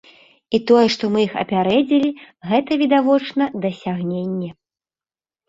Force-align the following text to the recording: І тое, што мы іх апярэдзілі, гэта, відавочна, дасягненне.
І 0.57 0.59
тое, 0.69 0.85
што 0.95 1.03
мы 1.15 1.19
іх 1.27 1.35
апярэдзілі, 1.43 2.09
гэта, 2.53 2.71
відавочна, 2.85 3.43
дасягненне. 3.67 4.49